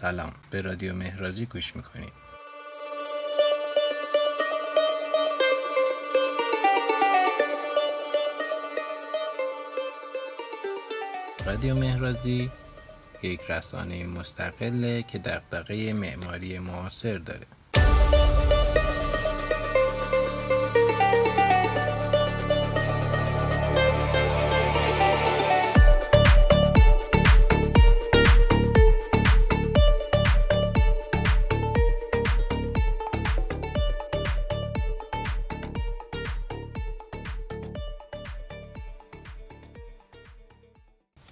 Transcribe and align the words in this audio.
سلام. 0.00 0.32
به 0.50 0.60
رادیو 0.60 0.94
مهرازی 0.94 1.46
گوش 1.46 1.76
می‌کنید. 1.76 2.12
رادیو 11.46 11.74
مهرازی 11.74 12.50
یک 13.22 13.40
رسانه 13.48 14.06
مستقله 14.06 15.02
که 15.02 15.18
دقدقه 15.18 15.92
معماری 15.92 16.58
معاصر 16.58 17.18
داره. 17.18 17.46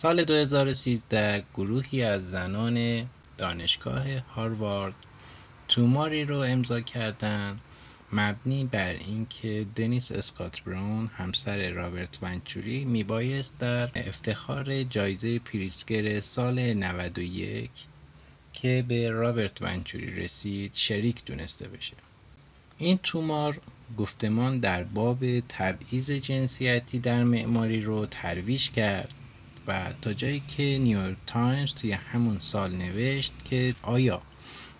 سال 0.05 0.25
2013 0.25 1.45
گروهی 1.55 2.03
از 2.03 2.31
زنان 2.31 3.07
دانشگاه 3.39 4.19
هاروارد 4.19 4.95
توماری 5.69 6.25
رو 6.25 6.39
امضا 6.39 6.81
کردند 6.81 7.61
مبنی 8.13 8.65
بر 8.65 8.93
اینکه 8.93 9.67
دنیس 9.77 10.13
اسکات 10.13 10.63
براون 10.63 11.11
همسر 11.17 11.71
رابرت 11.71 12.19
ونچوری 12.23 12.85
میبایست 12.85 13.59
در 13.59 13.91
افتخار 13.95 14.83
جایزه 14.83 15.39
پریتزکر 15.39 16.21
سال 16.21 16.75
91 16.75 17.71
که 18.53 18.85
به 18.89 19.11
رابرت 19.11 19.63
ونچوری 19.63 20.23
رسید 20.23 20.75
شریک 20.75 21.25
دونسته 21.25 21.69
بشه. 21.69 21.97
این 22.79 22.99
تومار 23.03 23.61
گفتمان 23.99 24.59
در 24.59 24.85
باب 24.85 25.41
تبعیض 25.41 26.11
جنسیتی 26.11 26.99
در 26.99 27.25
معماری 27.25 27.81
رو 27.81 28.07
ترویج 28.07 28.71
کرد. 28.71 29.15
و 29.67 29.93
تا 30.03 30.13
جایی 30.13 30.43
که 30.49 30.63
نیویورک 30.63 31.17
تایمز 31.27 31.75
توی 31.75 31.93
همون 31.93 32.39
سال 32.41 32.73
نوشت 32.73 33.35
که 33.45 33.75
آیا 33.83 34.23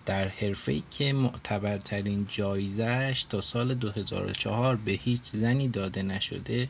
در 0.05 0.27
حرفه‌ای 0.27 0.83
که 0.91 1.13
معتبرترین 1.13 2.25
جایزش 2.29 3.25
تا 3.29 3.41
سال 3.41 3.73
2004 3.73 4.75
به 4.75 4.91
هیچ 4.91 5.23
زنی 5.23 5.67
داده 5.67 6.03
نشده 6.03 6.69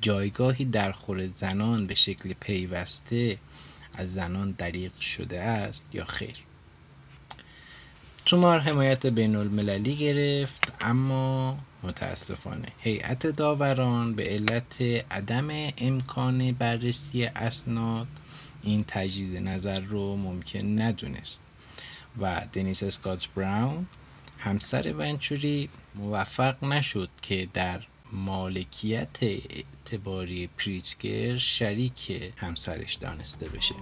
جایگاهی 0.00 0.64
در 0.64 0.92
خور 0.92 1.26
زنان 1.26 1.86
به 1.86 1.94
شکل 1.94 2.32
پیوسته 2.40 3.38
از 3.94 4.12
زنان 4.12 4.50
دریق 4.50 5.00
شده 5.00 5.40
است 5.40 5.86
یا 5.92 6.04
خیر؟ 6.04 6.36
تومار 8.30 8.58
حمایت 8.60 9.06
بین 9.06 9.36
المللی 9.36 9.96
گرفت 9.96 10.72
اما 10.80 11.58
متاسفانه. 11.82 12.68
هیئت 12.80 13.26
داوران 13.26 14.14
به 14.14 14.24
علت 14.24 14.82
عدم 15.10 15.48
امکان 15.78 16.52
بررسی 16.52 17.24
اسناد 17.24 18.06
این 18.62 18.84
تجدید 18.88 19.36
نظر 19.36 19.80
رو 19.80 20.16
ممکن 20.16 20.80
ندونست. 20.80 21.42
و 22.20 22.46
دنیس 22.52 22.82
اسکات 22.82 23.28
براون 23.36 23.86
همسر 24.38 24.94
ونچوری 24.98 25.68
موفق 25.94 26.64
نشد 26.64 27.10
که 27.22 27.48
در 27.54 27.80
مالکیت 28.12 29.22
اعتباری 29.22 30.46
پریچگر 30.46 31.36
شریک 31.36 32.32
همسرش 32.36 32.94
دانسته 32.94 33.48
بشه. 33.48 33.74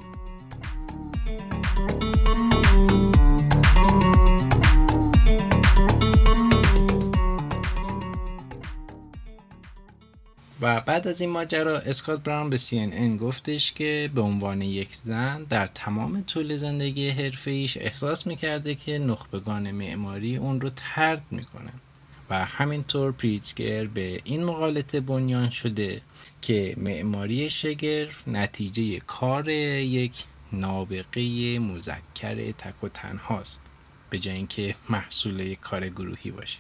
بعد 10.69 11.09
از 11.09 11.21
این 11.21 11.31
ماجرا 11.31 11.79
اسکات 11.79 12.23
براون 12.23 12.51
به 12.51 12.59
CNN 12.59 13.21
گفتش 13.21 13.73
که 13.73 14.11
به 14.15 14.21
عنوان 14.21 14.63
یک 14.63 14.97
زن 14.97 15.43
در 15.43 15.67
تمام 15.67 16.23
طول 16.23 16.57
زندگی 16.57 17.09
حرفه 17.09 17.51
ایش 17.51 17.77
احساس 17.77 18.27
می‌کرده 18.27 18.75
که 18.75 18.99
نخبگان 18.99 19.71
معماری 19.71 20.37
اون 20.37 20.61
رو 20.61 20.71
ترد 20.77 21.23
می‌کنن 21.31 21.81
و 22.31 22.45
همینطور 22.45 23.13
پریتسکر 23.13 23.85
به 23.85 24.21
این 24.25 24.45
مقالطه 24.45 25.01
بنیان 25.01 25.51
شده 25.51 26.01
که 26.43 26.75
معماری 26.77 27.51
شگرف 27.51 28.29
نتیجه 28.29 28.99
کار 28.99 29.49
یک 29.49 30.25
نابغه 30.53 31.59
مذکر 31.59 32.53
تک 32.53 32.85
و 32.85 32.89
تنهاست 32.89 33.63
به 34.11 34.19
جای 34.19 34.35
اینکه 34.35 34.75
محصول 34.89 35.55
کار 35.55 35.89
گروهی 35.89 36.31
باشه. 36.31 36.59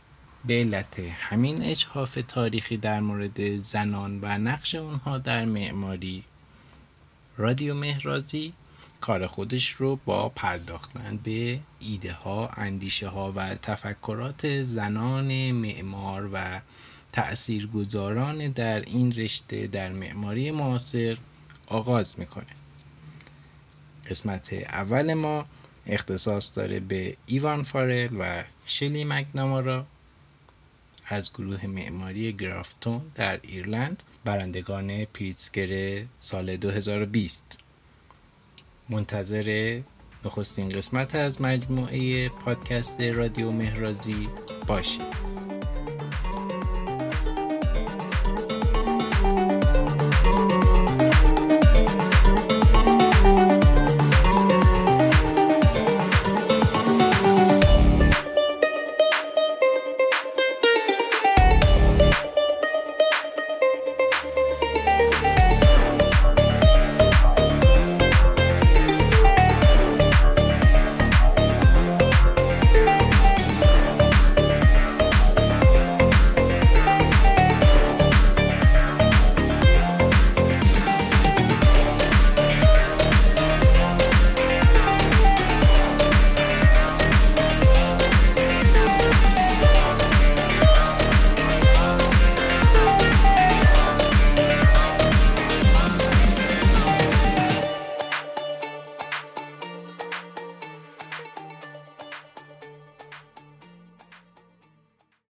به 0.48 0.54
علت 0.54 0.98
همین 0.98 1.62
اجحاف 1.62 2.18
تاریخی 2.28 2.76
در 2.76 3.00
مورد 3.00 3.62
زنان 3.62 4.18
و 4.22 4.38
نقش 4.38 4.74
اونها 4.74 5.18
در 5.18 5.44
معماری 5.44 6.24
رادیو 7.36 7.74
مهرازی 7.74 8.52
کار 9.00 9.26
خودش 9.26 9.68
رو 9.70 9.96
با 10.04 10.28
پرداختن 10.28 11.16
به 11.24 11.60
ایده 11.80 12.12
ها، 12.12 12.48
اندیشه 12.48 13.08
ها 13.08 13.32
و 13.36 13.54
تفکرات 13.54 14.62
زنان 14.62 15.52
معمار 15.52 16.30
و 16.32 16.60
تأثیرگذاران 17.12 18.48
در 18.48 18.80
این 18.80 19.12
رشته 19.12 19.66
در 19.66 19.92
معماری 19.92 20.50
معاصر 20.50 21.18
آغاز 21.66 22.18
می‌کنه. 22.18 22.56
قسمت 24.10 24.52
اول 24.52 25.14
ما 25.14 25.46
اختصاص 25.86 26.58
داره 26.58 26.80
به 26.80 27.16
ایوان 27.26 27.62
فارل 27.62 28.16
و 28.18 28.44
شلی 28.66 29.04
مکنامارا 29.04 29.86
از 31.08 31.32
گروه 31.32 31.66
معماری 31.66 32.32
گرافتون 32.32 33.00
در 33.14 33.40
ایرلند 33.42 34.02
برندگان 34.24 35.04
پریتسگر 35.04 36.02
سال 36.18 36.56
2020 36.56 37.58
منتظر 38.88 39.80
نخستین 40.24 40.68
قسمت 40.68 41.14
از 41.14 41.40
مجموعه 41.40 42.28
پادکست 42.28 43.00
رادیو 43.00 43.50
مهرازی 43.50 44.28
باشید. 44.66 45.57